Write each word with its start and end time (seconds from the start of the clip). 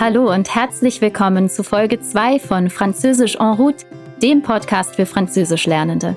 Hallo 0.00 0.32
und 0.32 0.54
herzlich 0.54 1.02
willkommen 1.02 1.50
zu 1.50 1.62
Folge 1.62 2.00
2 2.00 2.38
von 2.38 2.70
Französisch 2.70 3.36
en 3.36 3.52
route, 3.52 3.84
dem 4.22 4.40
Podcast 4.40 4.96
für 4.96 5.04
Französischlernende. 5.04 6.16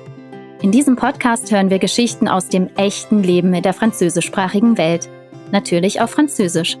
In 0.62 0.72
diesem 0.72 0.96
Podcast 0.96 1.52
hören 1.52 1.68
wir 1.68 1.78
Geschichten 1.78 2.26
aus 2.26 2.48
dem 2.48 2.70
echten 2.76 3.22
Leben 3.22 3.52
in 3.52 3.62
der 3.62 3.74
französischsprachigen 3.74 4.78
Welt, 4.78 5.10
natürlich 5.52 6.00
auf 6.00 6.12
Französisch. 6.12 6.78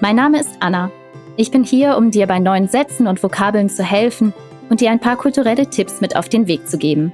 Mein 0.00 0.16
Name 0.16 0.40
ist 0.40 0.48
Anna. 0.60 0.90
Ich 1.36 1.50
bin 1.50 1.62
hier, 1.62 1.98
um 1.98 2.10
dir 2.10 2.26
bei 2.26 2.38
neuen 2.38 2.68
Sätzen 2.68 3.06
und 3.06 3.22
Vokabeln 3.22 3.68
zu 3.68 3.84
helfen 3.84 4.32
und 4.70 4.80
dir 4.80 4.92
ein 4.92 4.98
paar 4.98 5.16
kulturelle 5.16 5.68
Tipps 5.68 6.00
mit 6.00 6.16
auf 6.16 6.30
den 6.30 6.46
Weg 6.46 6.66
zu 6.66 6.78
geben. 6.78 7.12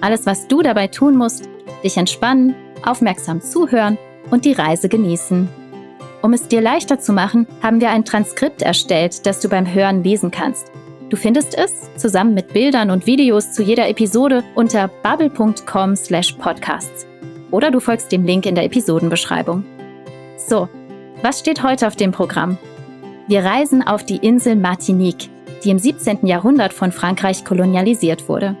Alles, 0.00 0.26
was 0.26 0.46
du 0.46 0.62
dabei 0.62 0.86
tun 0.86 1.16
musst, 1.16 1.48
dich 1.82 1.96
entspannen, 1.96 2.54
aufmerksam 2.86 3.40
zuhören 3.40 3.98
und 4.30 4.44
die 4.44 4.52
Reise 4.52 4.88
genießen. 4.88 5.48
Um 6.22 6.34
es 6.34 6.48
dir 6.48 6.60
leichter 6.60 6.98
zu 6.98 7.14
machen, 7.14 7.46
haben 7.62 7.80
wir 7.80 7.90
ein 7.90 8.04
Transkript 8.04 8.60
erstellt, 8.60 9.24
das 9.24 9.40
du 9.40 9.48
beim 9.48 9.72
Hören 9.72 10.04
lesen 10.04 10.30
kannst. 10.30 10.70
Du 11.08 11.16
findest 11.16 11.56
es 11.56 11.72
zusammen 11.96 12.34
mit 12.34 12.52
Bildern 12.52 12.90
und 12.90 13.06
Videos 13.06 13.52
zu 13.52 13.62
jeder 13.62 13.88
Episode 13.88 14.44
unter 14.54 14.88
bubble.com/podcasts. 15.02 17.06
Oder 17.50 17.70
du 17.70 17.80
folgst 17.80 18.12
dem 18.12 18.24
Link 18.24 18.46
in 18.46 18.54
der 18.54 18.64
Episodenbeschreibung. 18.64 19.64
So, 20.36 20.68
was 21.22 21.40
steht 21.40 21.62
heute 21.62 21.86
auf 21.86 21.96
dem 21.96 22.12
Programm? 22.12 22.58
Wir 23.26 23.42
reisen 23.42 23.82
auf 23.82 24.04
die 24.04 24.18
Insel 24.18 24.56
Martinique, 24.56 25.30
die 25.64 25.70
im 25.70 25.78
17. 25.78 26.26
Jahrhundert 26.26 26.74
von 26.74 26.92
Frankreich 26.92 27.44
kolonialisiert 27.44 28.28
wurde. 28.28 28.56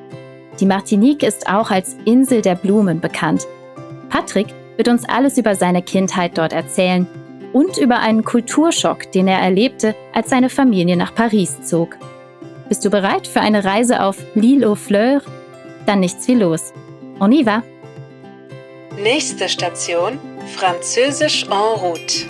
Die 0.58 0.66
Martinique 0.66 1.22
ist 1.22 1.48
auch 1.48 1.70
als 1.70 1.96
Insel 2.04 2.40
der 2.40 2.54
Blumen 2.54 3.00
bekannt. 3.00 3.46
Patrick 4.08 4.48
wird 4.76 4.88
uns 4.88 5.08
alles 5.08 5.38
über 5.38 5.54
seine 5.54 5.82
Kindheit 5.82 6.38
dort 6.38 6.52
erzählen 6.52 7.06
und 7.52 7.78
über 7.78 8.00
einen 8.00 8.24
Kulturschock, 8.24 9.10
den 9.12 9.28
er 9.28 9.38
erlebte, 9.38 9.94
als 10.12 10.30
seine 10.30 10.50
Familie 10.50 10.96
nach 10.96 11.14
Paris 11.14 11.60
zog. 11.62 11.96
Bist 12.68 12.84
du 12.84 12.90
bereit 12.90 13.26
für 13.26 13.40
eine 13.40 13.64
Reise 13.64 14.02
auf 14.02 14.16
L'Île 14.36 14.66
aux 14.66 14.76
Fleurs? 14.76 15.24
Dann 15.86 16.00
nichts 16.00 16.28
wie 16.28 16.34
los. 16.34 16.72
On 17.18 17.32
y 17.32 17.44
va! 17.44 17.62
Nächste 19.02 19.48
Station: 19.48 20.18
Französisch 20.56 21.46
en 21.50 21.74
route. 21.74 22.26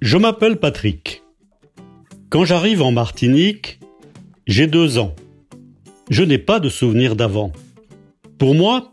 Je 0.00 0.18
m'appelle 0.18 0.56
Patrick. 0.56 1.22
Quand 2.30 2.44
j'arrive 2.44 2.82
en 2.82 2.92
Martinique, 2.92 3.80
j'ai 4.46 4.66
deux 4.66 4.98
ans. 4.98 5.14
Je 6.10 6.22
n'ai 6.22 6.38
pas 6.38 6.60
de 6.60 6.68
souvenir 6.68 7.16
d'avant. 7.16 7.52
Pour 8.38 8.54
moi, 8.54 8.90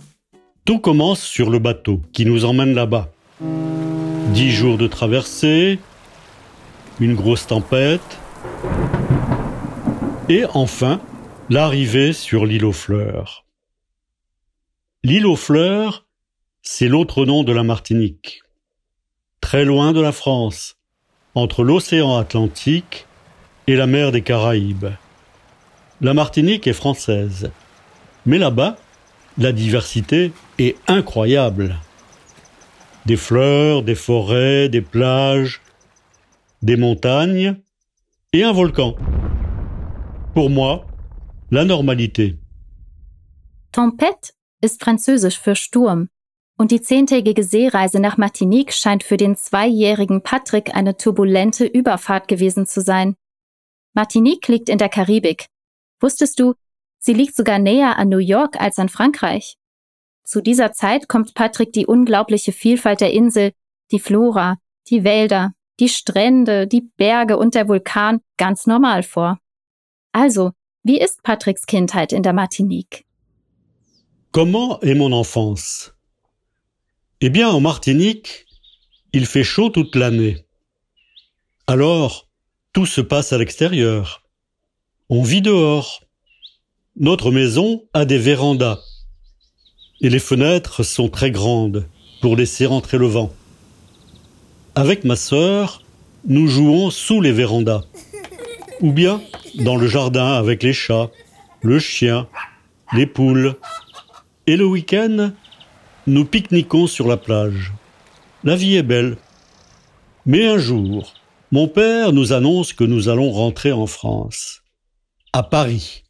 tout 0.64 0.80
commence 0.80 1.22
sur 1.22 1.50
le 1.50 1.60
bateau 1.60 2.02
qui 2.14 2.26
nous 2.26 2.46
emmène 2.46 2.74
là-bas. 2.74 3.12
Dix 4.34 4.52
jours 4.52 4.78
de 4.78 4.88
traversée, 4.88 5.80
une 7.02 7.16
grosse 7.16 7.48
tempête, 7.48 8.20
et 10.30 10.46
enfin 10.54 11.02
l'arrivée 11.50 12.14
sur 12.14 12.46
l'île 12.46 12.64
aux 12.64 12.72
fleurs. 12.72 13.44
L'île 15.04 15.26
aux 15.26 15.36
fleurs, 15.36 16.06
c'est 16.62 16.88
l'autre 16.88 17.26
nom 17.26 17.44
de 17.44 17.52
la 17.52 17.64
Martinique. 17.64 18.42
Très 19.42 19.66
loin 19.66 19.92
de 19.92 20.00
la 20.00 20.14
France, 20.14 20.78
entre 21.36 21.64
l'océan 21.64 22.16
Atlantique 22.18 23.06
et 23.68 23.76
la 23.76 23.88
mer 23.88 24.14
des 24.14 24.22
Caraïbes. 24.22 24.92
La 26.04 26.16
Martinique 26.16 26.66
est 26.66 26.74
française. 26.74 27.52
Mais 28.26 28.40
là-bas, 28.40 28.76
la 29.38 29.52
diversité 29.52 30.34
est 30.58 30.76
incroyable. 30.88 31.76
Des 33.06 33.18
fleurs, 33.18 33.84
des 33.84 33.94
forêts, 33.94 34.68
des 34.68 34.82
plages, 34.82 35.62
des 36.64 36.76
montagnes 36.76 37.56
et 38.34 38.44
un 38.44 38.52
volcan. 38.52 38.96
Pour 40.34 40.50
moi, 40.50 40.88
la 41.52 41.66
normalité. 41.66 42.40
Tempête 43.72 44.34
ist 44.64 44.82
französisch 44.82 45.40
für 45.40 45.56
Sturm. 45.56 46.08
Und 46.58 46.72
die 46.72 46.82
zehntägige 46.82 47.44
Seereise 47.44 48.00
nach 48.00 48.18
Martinique 48.18 48.74
scheint 48.74 49.04
für 49.04 49.18
den 49.18 49.36
zweijährigen 49.36 50.24
Patrick 50.24 50.76
eine 50.76 50.98
turbulente 50.98 51.66
Überfahrt 51.66 52.28
gewesen 52.28 52.66
zu 52.66 52.82
sein. 52.82 53.16
Martinique 53.94 54.48
liegt 54.48 54.70
in 54.70 54.78
der 54.78 54.90
Karibik, 54.90 55.48
Wusstest 56.02 56.40
du, 56.40 56.56
sie 57.00 57.14
liegt 57.14 57.36
sogar 57.36 57.60
näher 57.60 57.98
an 57.98 58.10
New 58.10 58.18
York 58.18 58.60
als 58.60 58.80
an 58.80 58.90
Frankreich? 58.90 59.58
Zu 60.24 60.42
dieser 60.42 60.74
Zeit 60.74 61.08
kommt 61.08 61.34
Patrick 61.34 61.74
die 61.74 61.86
unglaubliche 61.86 62.52
Vielfalt 62.52 63.02
der 63.02 63.14
Insel, 63.14 63.52
die 63.92 64.00
Flora, 64.00 64.58
die 64.90 65.04
Wälder, 65.04 65.54
die 65.80 65.90
Strände, 65.90 66.68
die 66.68 66.90
Berge 66.98 67.38
und 67.38 67.56
der 67.56 67.68
Vulkan 67.68 68.22
ganz 68.38 68.68
normal 68.68 69.04
vor. 69.04 69.40
Also, 70.12 70.52
wie 70.84 71.00
ist 71.00 71.24
Patricks 71.24 71.66
Kindheit 71.66 72.12
in 72.14 72.24
der 72.24 72.34
Martinique? 72.34 73.06
Comment 74.32 74.82
est 74.82 74.96
mon 74.96 75.14
enfance 75.14 75.94
Eh 77.20 77.30
bien, 77.30 77.50
en 77.50 77.62
Martinique, 77.62 78.48
il 79.12 79.26
fait 79.26 79.44
chaud 79.44 79.70
toute 79.70 79.96
l'année. 79.96 80.46
Alors, 81.68 82.28
tout 82.74 82.88
se 82.88 83.02
passe 83.02 83.34
à 83.34 83.38
l'extérieur. 83.38 84.24
On 85.14 85.24
vit 85.24 85.42
dehors. 85.42 86.04
Notre 86.96 87.32
maison 87.32 87.84
a 87.94 88.06
des 88.06 88.18
vérandas. 88.18 88.80
Et 90.00 90.10
les 90.10 90.20
fenêtres 90.20 90.84
sont 90.84 91.10
très 91.10 91.32
grandes 91.32 91.86
pour 92.22 92.38
laisser 92.38 92.66
rentrer 92.66 92.98
le 92.98 93.08
vent. 93.08 93.34
Avec 94.74 95.04
ma 95.04 95.18
sœur, 95.18 95.84
nous 96.24 96.48
jouons 96.48 96.92
sous 96.92 97.20
les 97.20 97.34
vérandas. 97.34 97.84
Ou 98.80 98.94
bien 98.94 99.22
dans 99.56 99.76
le 99.76 99.86
jardin 99.86 100.32
avec 100.32 100.64
les 100.64 100.72
chats, 100.72 101.10
le 101.62 101.78
chien, 101.78 102.30
les 102.94 103.06
poules. 103.06 103.58
Et 104.48 104.56
le 104.56 104.66
week-end, 104.66 105.34
nous 106.08 106.24
pique-niquons 106.24 106.88
sur 106.88 107.10
la 107.10 107.18
plage. 107.18 107.74
La 108.46 108.56
vie 108.56 108.78
est 108.78 108.82
belle. 108.82 109.18
Mais 110.26 110.48
un 110.48 110.58
jour, 110.58 111.16
mon 111.52 111.68
père 111.68 112.14
nous 112.14 112.32
annonce 112.32 112.72
que 112.72 112.86
nous 112.86 113.10
allons 113.10 113.32
rentrer 113.32 113.74
en 113.74 113.88
France. 113.88 114.62
À 115.34 115.44
Paris. 115.44 116.04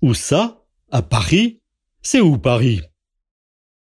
Où 0.00 0.14
ça? 0.14 0.64
À 0.90 1.02
Paris? 1.02 1.60
C'est 2.02 2.20
où 2.20 2.38
Paris? 2.38 2.82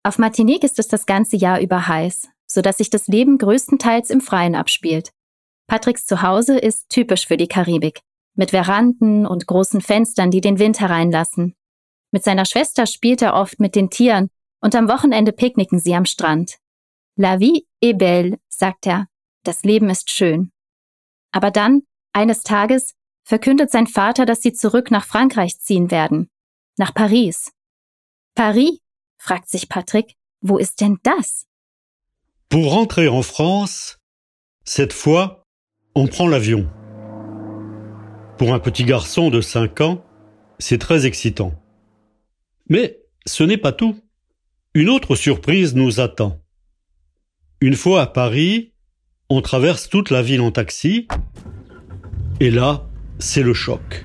Auf 0.04 0.18
Martinique 0.18 0.64
ist 0.64 0.78
es 0.78 0.88
das 0.88 1.06
ganze 1.06 1.36
Jahr 1.36 1.60
über 1.60 1.88
heiß, 1.88 2.28
sodass 2.46 2.78
sich 2.78 2.90
das 2.90 3.06
Leben 3.06 3.38
größtenteils 3.38 4.10
im 4.10 4.20
Freien 4.20 4.54
abspielt. 4.54 5.12
Patricks 5.66 6.06
Zuhause 6.06 6.58
ist 6.58 6.88
typisch 6.88 7.26
für 7.26 7.36
die 7.36 7.48
Karibik, 7.48 8.00
mit 8.34 8.50
Veranden 8.50 9.26
und 9.26 9.46
großen 9.46 9.80
Fenstern, 9.80 10.30
die 10.30 10.40
den 10.40 10.58
Wind 10.58 10.80
hereinlassen. 10.80 11.54
Mit 12.10 12.24
seiner 12.24 12.44
Schwester 12.44 12.86
spielt 12.86 13.22
er 13.22 13.34
oft 13.34 13.58
mit 13.58 13.74
den 13.74 13.90
Tieren 13.90 14.28
und 14.60 14.74
am 14.74 14.88
Wochenende 14.88 15.32
picknicken 15.32 15.78
sie 15.78 15.94
am 15.94 16.04
Strand. 16.04 16.58
La 17.16 17.38
vie 17.38 17.66
est 17.80 17.98
belle, 17.98 18.38
sagt 18.48 18.86
er. 18.86 19.06
Das 19.44 19.62
Leben 19.62 19.90
ist 19.90 20.10
schön. 20.10 20.52
Aber 21.32 21.50
dann, 21.50 21.82
eines 22.12 22.42
Tages, 22.42 22.94
verkündet 23.24 23.70
sein 23.70 23.86
Vater, 23.86 24.26
dass 24.26 24.42
sie 24.42 24.52
zurück 24.52 24.90
nach 24.90 25.04
Frankreich 25.04 25.58
ziehen 25.58 25.90
werden. 25.90 26.28
Nach 26.76 26.94
Paris. 26.94 27.52
Paris? 28.34 28.78
fragt 29.18 29.48
sich 29.48 29.68
Patrick. 29.68 30.16
Wo 30.40 30.58
ist 30.58 30.80
denn 30.80 30.98
das? 31.02 31.46
Pour 32.48 32.72
rentrer 32.72 33.12
en 33.12 33.22
France, 33.22 33.98
cette 34.64 34.92
fois, 34.92 35.44
on 35.94 36.08
prend 36.08 36.28
l'avion. 36.28 36.68
Pour 38.38 38.52
un 38.52 38.58
petit 38.58 38.84
garçon 38.84 39.30
de 39.30 39.40
5 39.40 39.80
ans, 39.80 40.04
c'est 40.58 40.78
très 40.78 41.06
excitant. 41.06 41.54
Mais 42.68 43.00
ce 43.26 43.44
n'est 43.44 43.58
pas 43.58 43.72
tout. 43.72 43.96
Une 44.74 44.88
autre 44.88 45.14
surprise 45.14 45.74
nous 45.74 46.00
attend. 46.00 46.40
Une 47.60 47.76
fois 47.76 48.02
à 48.02 48.06
Paris, 48.06 48.72
on 49.28 49.40
traverse 49.42 49.88
toute 49.88 50.10
la 50.10 50.22
ville 50.22 50.40
en 50.40 50.50
taxi, 50.50 51.06
et 52.40 52.50
là, 52.50 52.88
c'est 53.22 53.42
le 53.42 53.54
choc. 53.54 54.04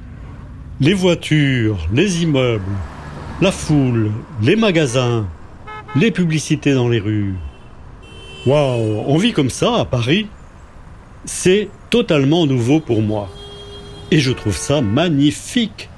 Les 0.79 0.93
voitures, 0.93 1.87
les 1.91 2.23
immeubles, 2.23 2.77
la 3.41 3.51
foule, 3.51 4.11
les 4.41 4.55
magasins, 4.55 5.27
les 5.95 6.11
publicités 6.11 6.73
dans 6.73 6.87
les 6.87 6.99
rues. 6.99 7.35
Waouh, 8.45 9.03
on 9.07 9.17
vit 9.17 9.33
comme 9.33 9.49
ça 9.49 9.75
à 9.75 9.85
Paris 9.85 10.27
C'est 11.25 11.69
totalement 11.89 12.45
nouveau 12.45 12.79
pour 12.79 13.01
moi. 13.01 13.27
Et 14.11 14.19
je 14.19 14.31
trouve 14.31 14.55
ça 14.55 14.81
magnifique. 14.81 15.89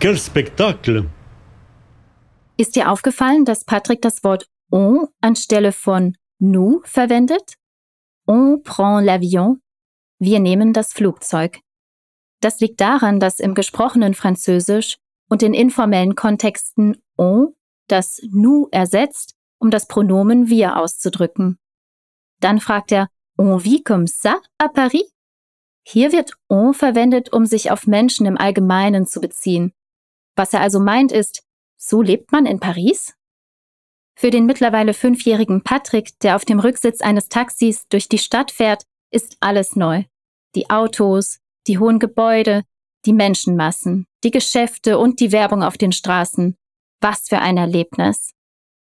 Quel 0.00 0.18
spectacle 0.18 1.04
Ist 2.58 2.74
dir 2.74 2.90
aufgefallen, 2.90 3.44
dass 3.44 3.64
Patrick 3.64 4.02
das 4.02 4.22
Wort 4.22 4.44
on 4.70 5.06
anstelle 5.22 5.72
von 5.72 6.12
nous 6.40 6.82
verwendet? 6.84 7.54
On 8.26 8.58
prend 8.62 9.00
l'avion. 9.00 9.56
Wir 10.18 10.40
nehmen 10.40 10.74
das 10.74 10.92
Flugzeug. 10.92 11.60
Das 12.40 12.60
liegt 12.60 12.80
daran, 12.80 13.20
dass 13.20 13.38
im 13.38 13.54
gesprochenen 13.54 14.14
Französisch 14.14 14.98
und 15.28 15.42
in 15.42 15.54
informellen 15.54 16.14
Kontexten 16.14 16.96
on 17.16 17.54
das 17.86 18.20
nous 18.30 18.68
ersetzt, 18.70 19.34
um 19.58 19.70
das 19.70 19.86
Pronomen 19.86 20.48
wir 20.48 20.76
auszudrücken. 20.76 21.58
Dann 22.40 22.60
fragt 22.60 22.92
er, 22.92 23.08
on 23.36 23.62
vit 23.64 23.84
comme 23.84 24.06
ça 24.06 24.40
à 24.58 24.68
Paris? 24.68 25.04
Hier 25.82 26.12
wird 26.12 26.32
on 26.48 26.72
verwendet, 26.72 27.32
um 27.32 27.46
sich 27.46 27.70
auf 27.70 27.86
Menschen 27.86 28.26
im 28.26 28.38
Allgemeinen 28.38 29.06
zu 29.06 29.20
beziehen. 29.20 29.72
Was 30.36 30.52
er 30.52 30.60
also 30.60 30.80
meint 30.80 31.12
ist, 31.12 31.42
so 31.76 32.00
lebt 32.00 32.32
man 32.32 32.46
in 32.46 32.60
Paris? 32.60 33.14
Für 34.14 34.30
den 34.30 34.46
mittlerweile 34.46 34.94
fünfjährigen 34.94 35.62
Patrick, 35.62 36.18
der 36.20 36.36
auf 36.36 36.44
dem 36.44 36.60
Rücksitz 36.60 37.00
eines 37.00 37.28
Taxis 37.28 37.88
durch 37.88 38.08
die 38.08 38.18
Stadt 38.18 38.50
fährt, 38.50 38.84
ist 39.10 39.36
alles 39.40 39.76
neu. 39.76 40.04
Die 40.54 40.68
Autos, 40.70 41.40
die 41.70 41.78
hohen 41.78 42.00
Gebäude, 42.00 42.64
die 43.06 43.12
Menschenmassen, 43.12 44.08
die 44.24 44.32
Geschäfte 44.32 44.98
und 44.98 45.20
die 45.20 45.30
Werbung 45.30 45.62
auf 45.62 45.78
den 45.78 45.92
Straßen. 45.92 46.56
Was 47.00 47.28
für 47.28 47.38
ein 47.38 47.56
Erlebnis. 47.56 48.32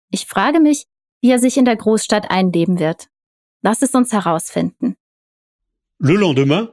Ich 0.09 0.25
frage 0.25 0.61
mich, 0.61 0.85
wie 1.19 1.31
er 1.31 1.39
sich 1.39 1.57
in 1.57 1.65
der 1.65 1.75
Großstadt 1.75 2.31
einleben 2.31 2.79
wird. 2.79 3.09
Lass 3.61 3.81
es 3.81 3.93
uns 3.93 4.13
herausfinden. 4.13 4.95
Le 5.99 6.15
lendemain, 6.15 6.69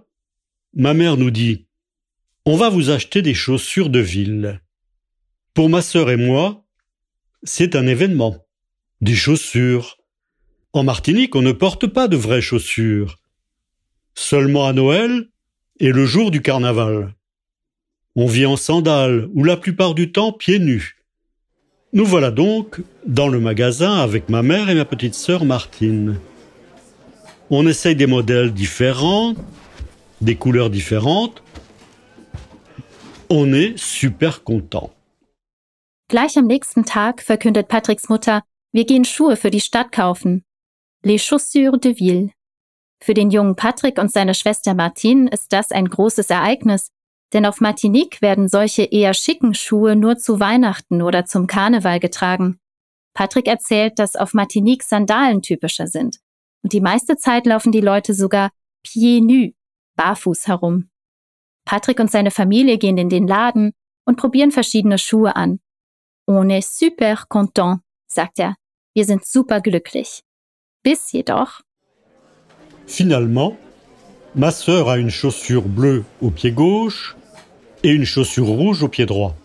ma 0.73 0.95
mère 0.95 1.17
nous 1.17 1.33
dit 1.33 1.67
On 2.45 2.57
va 2.57 2.71
vous 2.71 2.91
acheter 2.91 3.21
des 3.21 3.35
chaussures 3.35 3.91
de 3.91 3.99
ville. 3.99 4.61
Pour 5.53 5.69
ma 5.69 5.83
sœur 5.83 6.11
et 6.11 6.17
moi, 6.17 6.65
c'est 7.43 7.75
un 7.75 7.89
événement. 7.89 8.47
Des 9.01 9.17
chaussures. 9.17 9.99
En 10.73 10.85
Martinique, 10.85 11.35
on 11.35 11.43
ne 11.43 11.53
porte 11.53 11.89
pas 11.89 12.07
de 12.07 12.17
vraies 12.17 12.41
chaussures. 12.51 13.17
Seulement 14.15 14.67
à 14.67 14.73
Noël 14.73 15.29
et 15.81 15.93
le 15.93 16.07
jour 16.07 16.31
du 16.31 16.43
carnaval. 16.43 17.15
On 18.17 18.27
vit 18.27 18.47
en 18.47 18.57
sandales 18.57 19.29
ou 19.35 19.45
la 19.45 19.57
plupart 19.57 19.95
du 19.95 20.11
temps 20.13 20.33
pieds 20.33 20.59
nus. 20.59 20.97
Nous 21.93 22.05
voilà 22.05 22.31
donc 22.31 22.81
dans 23.07 23.29
le 23.29 23.41
magasin 23.41 23.97
avec 23.97 24.29
ma 24.29 24.43
mère 24.43 24.69
et 24.69 24.75
ma 24.75 24.85
petite 24.85 25.15
sœur 25.15 25.45
Martine. 25.45 26.19
On 27.51 27.67
essaye 27.67 27.97
des 27.97 28.07
modèles 28.07 28.53
différents, 28.53 29.35
des 30.21 30.35
couleurs 30.35 30.69
différentes. 30.69 31.43
On 33.31 33.53
est 33.53 33.79
super 33.79 34.43
content. 34.43 34.91
Gleich 36.11 36.37
am 36.39 36.47
nächsten 36.47 36.85
Tag 36.85 37.21
verkündet 37.21 37.69
Patricks 37.69 38.09
Mutter, 38.09 38.43
wir 38.73 38.87
gehen 38.87 39.05
Schuhe 39.05 39.37
für 39.37 39.51
die 39.51 39.61
Stadt 39.61 39.93
kaufen. 39.93 40.43
Les 41.05 41.19
chaussures 41.19 41.79
de 41.79 41.91
ville. 41.91 42.31
Für 43.01 43.15
den 43.15 43.31
jungen 43.31 43.57
Patrick 43.57 43.99
und 43.99 44.13
seine 44.13 44.35
Schwester 44.35 44.75
Martine 44.75 45.31
ist 45.31 45.53
das 45.53 45.71
ein 45.71 45.89
großes 45.89 46.31
Ereignis, 46.31 46.91
denn 47.33 47.47
auf 47.47 47.61
Martinique 47.61 48.23
werden 48.23 48.49
solche 48.49 48.85
eher 48.85 49.15
schicken 49.15 49.55
Schuhe 49.55 49.97
nur 49.97 50.17
zu 50.19 50.41
Weihnachten 50.41 51.03
oder 51.03 51.25
zum 51.25 51.47
Karneval 51.47 52.01
getragen. 52.01 52.59
Patrick 53.15 53.47
erzählt, 53.47 53.99
dass 53.99 54.17
auf 54.17 54.35
Martinique 54.35 54.83
Sandalen 54.83 55.43
typischer 55.43 55.87
sind. 55.87 56.19
Und 56.63 56.73
die 56.73 56.81
meiste 56.81 57.17
Zeit 57.17 57.47
laufen 57.47 57.73
die 57.73 57.81
Leute 57.81 58.15
sogar 58.15 58.51
pieds 58.83 59.25
nus, 59.25 59.53
barfuß 59.97 60.47
herum. 60.47 60.91
Patrick 61.65 62.01
und 62.01 62.11
seine 62.11 62.31
Familie 62.31 62.79
gehen 62.79 62.97
in 62.97 63.09
den 63.09 63.27
Laden 63.27 63.73
und 64.07 64.17
probieren 64.17 64.51
verschiedene 64.51 64.99
Schuhe 64.99 65.37
an. 65.37 65.61
On 66.27 66.51
est 66.51 66.79
super 66.79 67.25
content, 67.29 67.81
sagt 68.07 68.39
er. 68.39 68.57
Wir 68.95 69.05
sind 69.05 69.27
super 69.27 69.61
glücklich. 69.61 70.23
Bis 70.83 71.13
jedoch. 71.13 71.61
Finalement, 72.89 73.55
ma 74.35 74.51
sœur 74.51 74.89
a 74.89 74.97
une 74.97 75.11
chaussure 75.11 75.69
bleue 75.69 76.05
au 76.23 76.31
pied 76.31 76.51
gauche 76.51 77.17
et 77.85 77.91
une 77.91 78.07
chaussure 78.07 78.47
rouge 78.47 78.83
au 78.83 78.89
pied 78.89 79.05
droit. 79.05 79.37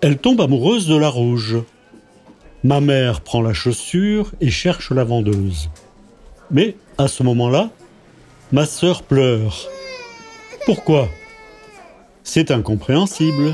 Elle 0.00 0.18
tombe 0.18 0.40
amoureuse 0.40 0.86
de 0.86 0.96
la 0.96 1.08
rouge. 1.08 1.56
Ma 2.62 2.80
mère 2.80 3.22
prend 3.22 3.42
la 3.42 3.52
chaussure 3.52 4.30
et 4.40 4.50
cherche 4.50 4.92
la 4.92 5.02
vendeuse. 5.02 5.68
Mais 6.50 6.76
à 6.96 7.08
ce 7.08 7.24
moment-là, 7.24 7.70
ma 8.52 8.66
sœur 8.66 9.02
pleure. 9.02 9.68
Pourquoi? 10.64 11.08
C'est 12.22 12.52
incompréhensible. 12.52 13.52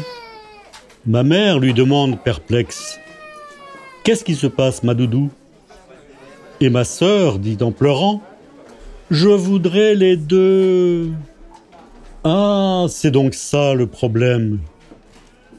Ma 1.06 1.22
mère 1.22 1.58
lui 1.58 1.72
demande 1.72 2.20
perplexe. 2.20 3.00
Qu'est-ce 4.04 4.24
qui 4.24 4.34
se 4.34 4.46
passe, 4.46 4.82
ma 4.82 4.94
doudou? 4.94 5.30
Et 6.60 6.68
ma 6.68 6.84
sœur 6.84 7.38
dit 7.38 7.58
en 7.62 7.72
pleurant 7.72 8.22
Je 9.10 9.28
voudrais 9.28 9.94
les 9.96 10.16
deux. 10.16 11.10
Ah, 12.22 12.86
c'est 12.88 13.10
donc 13.10 13.34
ça 13.34 13.74
le 13.74 13.86
problème. 13.86 14.60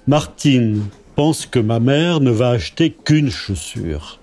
Martine 0.07 0.85
pense 1.15 1.45
que 1.45 1.59
ma 1.59 1.79
mère 1.79 2.21
ne 2.21 2.31
va 2.31 2.51
acheter 2.51 2.91
qu'une 2.91 3.29
chaussure. 3.29 4.19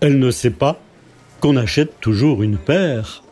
Elle 0.00 0.18
ne 0.18 0.30
sait 0.30 0.50
pas 0.50 0.78
qu'on 1.40 1.56
achète 1.56 2.00
toujours 2.00 2.42
une 2.42 2.56
paire. 2.56 3.22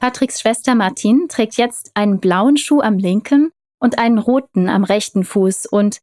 Patricks 0.00 0.38
Schwester 0.38 0.74
Martine 0.74 1.26
trägt 1.28 1.56
jetzt 1.56 1.90
einen 1.94 2.18
blauen 2.18 2.58
Schuh 2.58 2.82
am 2.82 2.98
linken 2.98 3.50
und 3.80 3.98
einen 3.98 4.18
roten 4.18 4.68
am 4.68 4.84
rechten 4.84 5.24
Fuß 5.24 5.66
und 5.70 6.00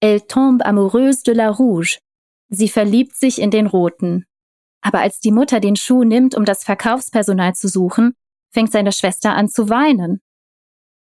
Elle 0.00 0.26
tombe 0.26 0.66
amoureuse 0.66 1.22
de 1.22 1.32
la 1.32 1.50
rouge. 1.50 1.98
Sie 2.50 2.68
verliebt 2.68 3.16
sich 3.16 3.40
in 3.40 3.50
den 3.50 3.66
roten. 3.66 4.26
Aber 4.84 5.00
als 5.00 5.18
die 5.18 5.32
Mutter 5.32 5.60
den 5.60 5.76
Schuh 5.76 6.04
nimmt, 6.04 6.36
um 6.36 6.44
das 6.44 6.62
Verkaufspersonal 6.62 7.54
zu 7.54 7.68
suchen, 7.68 8.14
fängt 8.52 8.70
seine 8.70 8.92
Schwester 8.92 9.34
an 9.34 9.48
zu 9.48 9.70
weinen. 9.70 10.20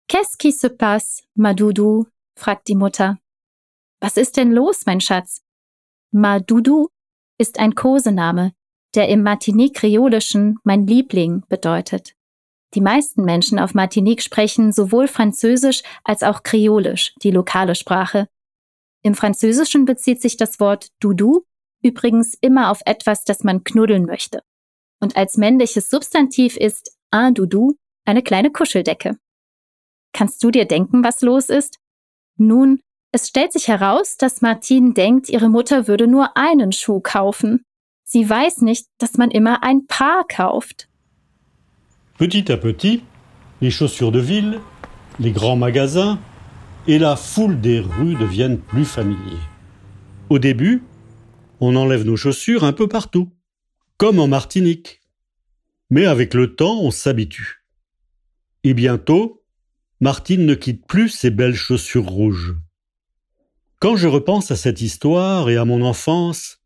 Qu'est-ce 0.07 0.37
qui 0.37 0.51
se 0.51 0.69
passe, 0.69 1.23
Madudu? 1.35 2.05
fragt 2.37 2.69
die 2.69 2.75
Mutter. 2.75 3.19
Was 3.99 4.17
ist 4.17 4.37
denn 4.37 4.51
los, 4.51 4.85
mein 4.85 5.01
Schatz? 5.01 5.41
Madudu 6.11 6.87
ist 7.37 7.59
ein 7.59 7.75
Kosename, 7.75 8.53
der 8.93 9.09
im 9.09 9.23
Martinique-Kreolischen 9.23 10.57
mein 10.63 10.87
Liebling 10.87 11.43
bedeutet. 11.49 12.15
Die 12.75 12.81
meisten 12.81 13.25
Menschen 13.25 13.59
auf 13.59 13.73
Martinique 13.73 14.21
sprechen 14.21 14.71
sowohl 14.71 15.07
Französisch 15.07 15.83
als 16.03 16.23
auch 16.23 16.43
Kreolisch, 16.43 17.13
die 17.23 17.31
lokale 17.31 17.75
Sprache. 17.75 18.29
Im 19.01 19.15
Französischen 19.15 19.85
bezieht 19.85 20.21
sich 20.21 20.37
das 20.37 20.59
Wort 20.61 20.91
Dudu 21.01 21.43
übrigens 21.85 22.33
immer 22.41 22.71
auf 22.71 22.81
etwas, 22.85 23.23
das 23.23 23.43
man 23.43 23.63
knuddeln 23.63 24.05
möchte. 24.05 24.41
Und 24.99 25.15
als 25.15 25.37
männliches 25.37 25.89
Substantiv 25.89 26.57
ist 26.57 26.97
un 27.13 27.33
Dudu 27.33 27.75
eine 28.05 28.23
kleine 28.23 28.51
Kuscheldecke. 28.51 29.17
Kannst 30.13 30.43
du 30.43 30.51
dir 30.51 30.65
denken, 30.65 31.03
was 31.03 31.21
los 31.21 31.49
ist? 31.49 31.77
Nun, 32.37 32.81
es 33.11 33.27
stellt 33.27 33.53
sich 33.53 33.67
heraus, 33.67 34.17
dass 34.17 34.41
Martine 34.41 34.93
denkt, 34.93 35.29
ihre 35.29 35.49
Mutter 35.49 35.87
würde 35.87 36.07
nur 36.07 36.35
einen 36.35 36.71
Schuh 36.71 36.99
kaufen. 36.99 37.63
Sie 38.03 38.29
weiß 38.29 38.61
nicht, 38.61 38.87
dass 38.97 39.17
man 39.17 39.31
immer 39.31 39.63
ein 39.63 39.87
Paar 39.87 40.25
kauft. 40.27 40.87
Petit 42.17 42.49
à 42.49 42.57
petit, 42.57 43.03
les 43.61 43.71
chaussures 43.71 44.11
de 44.11 44.19
ville, 44.19 44.61
les 45.19 45.31
grands 45.31 45.57
magasins 45.57 46.17
et 46.87 46.99
la 46.99 47.15
foule 47.15 47.59
des 47.59 47.79
rues 47.81 48.15
deviennent 48.15 48.59
plus 48.59 48.85
familiers. 48.85 49.41
Au 50.29 50.39
début, 50.39 50.81
on 51.59 51.75
enlève 51.75 52.03
nos 52.03 52.17
chaussures 52.17 52.63
un 52.63 52.73
peu 52.73 52.87
partout, 52.87 53.31
comme 53.97 54.19
en 54.19 54.27
Martinique. 54.27 55.01
Mais 55.89 56.05
avec 56.05 56.33
le 56.33 56.55
temps, 56.55 56.81
on 56.81 56.91
s'habitue. 56.91 57.65
Et 58.63 58.73
bientôt, 58.73 59.43
Martine 60.01 60.45
ne 60.45 60.55
quitte 60.55 60.85
plus 60.85 61.09
ses 61.09 61.29
belles 61.29 61.55
chaussures 61.55 62.07
rouges. 62.07 62.55
Quand 63.79 63.95
je 63.95 64.07
repense 64.07 64.51
à 64.51 64.55
cette 64.55 64.81
histoire 64.81 65.49
et 65.49 65.57
à 65.57 65.65
mon 65.65 65.81
enfance, 65.81 66.59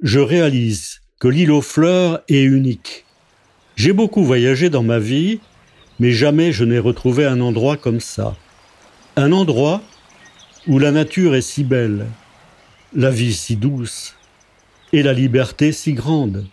je 0.00 0.20
réalise 0.20 1.00
que 1.18 1.28
l'île 1.28 1.50
aux 1.50 1.62
fleurs 1.62 2.22
est 2.28 2.42
unique. 2.42 3.04
J'ai 3.76 3.92
beaucoup 3.92 4.24
voyagé 4.24 4.70
dans 4.70 4.82
ma 4.82 4.98
vie, 4.98 5.40
mais 5.98 6.12
jamais 6.12 6.52
je 6.52 6.64
n'ai 6.64 6.78
retrouvé 6.78 7.24
un 7.24 7.40
endroit 7.40 7.76
comme 7.76 8.00
ça. 8.00 8.36
Un 9.16 9.32
endroit 9.32 9.82
où 10.66 10.78
la 10.78 10.92
nature 10.92 11.34
est 11.34 11.42
si 11.42 11.64
belle, 11.64 12.06
la 12.94 13.10
vie 13.10 13.32
si 13.32 13.56
douce 13.56 14.14
et 14.92 15.02
la 15.02 15.12
liberté 15.12 15.72
si 15.72 15.94
grande. 15.94 16.46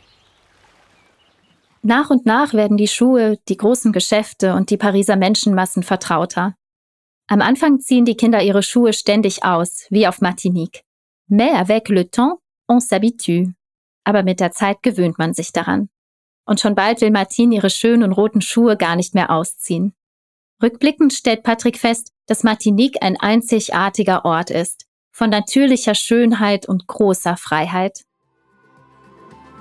Nach 1.83 2.09
und 2.09 2.25
nach 2.25 2.53
werden 2.53 2.77
die 2.77 2.87
Schuhe, 2.87 3.37
die 3.47 3.57
großen 3.57 3.91
Geschäfte 3.91 4.53
und 4.53 4.69
die 4.69 4.77
Pariser 4.77 5.15
Menschenmassen 5.15 5.83
vertrauter. 5.83 6.55
Am 7.27 7.41
Anfang 7.41 7.79
ziehen 7.79 8.05
die 8.05 8.15
Kinder 8.15 8.41
ihre 8.41 8.61
Schuhe 8.61 8.93
ständig 8.93 9.43
aus, 9.43 9.85
wie 9.89 10.07
auf 10.07 10.21
Martinique. 10.21 10.83
Mais 11.27 11.53
avec 11.53 11.89
le 11.89 12.09
temps, 12.09 12.39
on 12.67 12.79
s'habitue. 12.79 13.53
Aber 14.03 14.23
mit 14.23 14.39
der 14.39 14.51
Zeit 14.51 14.83
gewöhnt 14.83 15.17
man 15.17 15.33
sich 15.33 15.51
daran. 15.51 15.89
Und 16.45 16.59
schon 16.59 16.75
bald 16.75 17.01
will 17.01 17.11
Martine 17.11 17.55
ihre 17.55 17.69
schönen 17.69 18.11
roten 18.11 18.41
Schuhe 18.41 18.77
gar 18.77 18.95
nicht 18.95 19.13
mehr 19.15 19.29
ausziehen. 19.29 19.93
Rückblickend 20.61 21.13
stellt 21.13 21.43
Patrick 21.43 21.77
fest, 21.77 22.11
dass 22.27 22.43
Martinique 22.43 23.01
ein 23.01 23.17
einzigartiger 23.17 24.25
Ort 24.25 24.49
ist, 24.49 24.85
von 25.11 25.29
natürlicher 25.29 25.95
Schönheit 25.95 26.67
und 26.67 26.87
großer 26.87 27.37
Freiheit. 27.37 28.01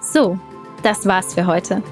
So, 0.00 0.38
das 0.82 1.06
war's 1.06 1.34
für 1.34 1.46
heute. 1.46 1.82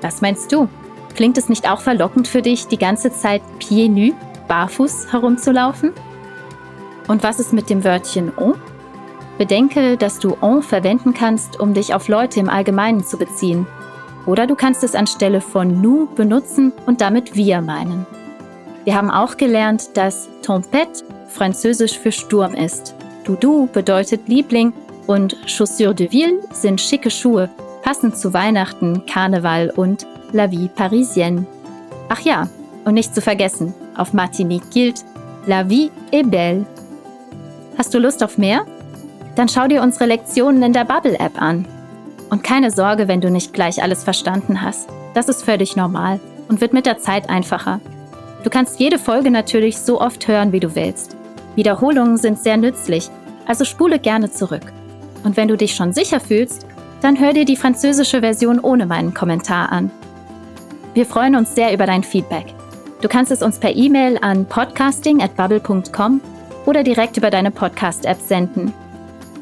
Was 0.00 0.20
meinst 0.20 0.52
du? 0.52 0.68
Klingt 1.14 1.38
es 1.38 1.48
nicht 1.48 1.70
auch 1.70 1.80
verlockend 1.80 2.26
für 2.26 2.42
dich, 2.42 2.66
die 2.66 2.78
ganze 2.78 3.12
Zeit 3.12 3.42
pieds 3.58 3.88
nus, 3.88 4.14
barfuß 4.48 5.12
herumzulaufen? 5.12 5.92
Und 7.08 7.22
was 7.22 7.38
ist 7.38 7.52
mit 7.52 7.70
dem 7.70 7.84
Wörtchen 7.84 8.32
on? 8.36 8.54
Bedenke, 9.38 9.96
dass 9.96 10.18
du 10.18 10.36
on 10.40 10.62
verwenden 10.62 11.14
kannst, 11.14 11.58
um 11.58 11.74
dich 11.74 11.94
auf 11.94 12.08
Leute 12.08 12.40
im 12.40 12.48
Allgemeinen 12.48 13.04
zu 13.04 13.16
beziehen. 13.16 13.66
Oder 14.26 14.46
du 14.46 14.54
kannst 14.54 14.84
es 14.84 14.94
anstelle 14.94 15.40
von 15.40 15.80
nous 15.80 16.08
benutzen 16.14 16.72
und 16.86 17.00
damit 17.00 17.34
wir 17.34 17.60
meinen. 17.60 18.06
Wir 18.84 18.96
haben 18.96 19.10
auch 19.10 19.36
gelernt, 19.36 19.96
dass 19.96 20.28
tempête 20.44 21.04
französisch 21.28 21.98
für 21.98 22.10
Sturm 22.10 22.54
ist. 22.54 22.94
Doudou 23.24 23.68
bedeutet 23.72 24.28
Liebling 24.28 24.72
und 25.06 25.36
Chaussures 25.46 25.94
de 25.94 26.10
Ville 26.10 26.40
sind 26.52 26.80
schicke 26.80 27.10
Schuhe, 27.10 27.48
passend 27.82 28.16
zu 28.16 28.34
Weihnachten, 28.34 29.06
Karneval 29.06 29.70
und 29.76 30.06
La 30.32 30.50
Vie 30.50 30.68
Parisienne. 30.68 31.46
Ach 32.08 32.20
ja, 32.20 32.48
und 32.84 32.94
nicht 32.94 33.14
zu 33.14 33.20
vergessen, 33.20 33.72
auf 33.96 34.12
Martinique 34.12 34.70
gilt 34.70 35.04
La 35.46 35.68
Vie 35.68 35.90
est 36.10 36.28
belle. 36.28 36.66
Hast 37.78 37.94
du 37.94 37.98
Lust 37.98 38.22
auf 38.22 38.36
mehr? 38.36 38.66
Dann 39.36 39.48
schau 39.48 39.68
dir 39.68 39.82
unsere 39.82 40.06
Lektionen 40.06 40.62
in 40.62 40.72
der 40.72 40.84
Bubble-App 40.84 41.40
an. 41.40 41.66
Und 42.30 42.42
keine 42.42 42.70
Sorge, 42.70 43.08
wenn 43.08 43.20
du 43.20 43.30
nicht 43.30 43.52
gleich 43.52 43.82
alles 43.82 44.04
verstanden 44.04 44.62
hast. 44.62 44.88
Das 45.14 45.28
ist 45.28 45.44
völlig 45.44 45.76
normal 45.76 46.18
und 46.48 46.60
wird 46.60 46.72
mit 46.72 46.86
der 46.86 46.98
Zeit 46.98 47.28
einfacher. 47.28 47.80
Du 48.42 48.50
kannst 48.50 48.80
jede 48.80 48.98
Folge 48.98 49.30
natürlich 49.30 49.78
so 49.78 50.00
oft 50.00 50.26
hören, 50.26 50.52
wie 50.52 50.60
du 50.60 50.74
willst. 50.74 51.16
Wiederholungen 51.54 52.16
sind 52.16 52.38
sehr 52.38 52.56
nützlich, 52.56 53.08
also 53.46 53.64
spule 53.64 53.98
gerne 53.98 54.30
zurück. 54.30 54.72
Und 55.24 55.36
wenn 55.36 55.48
du 55.48 55.56
dich 55.56 55.74
schon 55.74 55.92
sicher 55.92 56.20
fühlst, 56.20 56.66
dann 57.00 57.18
hör 57.18 57.32
dir 57.32 57.44
die 57.44 57.56
französische 57.56 58.20
Version 58.20 58.60
ohne 58.60 58.86
meinen 58.86 59.14
Kommentar 59.14 59.70
an. 59.70 59.90
Wir 60.94 61.06
freuen 61.06 61.36
uns 61.36 61.54
sehr 61.54 61.72
über 61.72 61.86
dein 61.86 62.02
Feedback. 62.02 62.46
Du 63.00 63.08
kannst 63.08 63.32
es 63.32 63.42
uns 63.42 63.58
per 63.58 63.74
E-Mail 63.74 64.18
an 64.20 64.46
podcasting@bubble.com 64.46 66.20
oder 66.66 66.82
direkt 66.82 67.16
über 67.16 67.30
deine 67.30 67.50
Podcast-App 67.50 68.20
senden. 68.20 68.72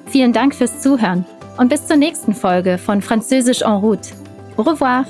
Vielen 0.06 0.32
Dank 0.32 0.54
fürs 0.54 0.80
Zuhören 0.80 1.24
und 1.58 1.68
bis 1.68 1.86
zur 1.86 1.96
nächsten 1.96 2.34
Folge 2.34 2.78
von 2.78 3.02
Französisch 3.02 3.62
en 3.62 3.72
route. 3.72 4.10
Au 4.56 4.62
revoir! 4.62 5.04